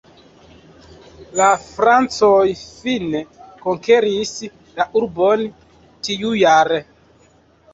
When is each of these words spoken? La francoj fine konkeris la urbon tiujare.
La 1.41 1.49
francoj 1.65 2.39
fine 2.61 3.21
konkeris 3.67 4.33
la 4.79 4.89
urbon 5.03 5.45
tiujare. 6.09 6.81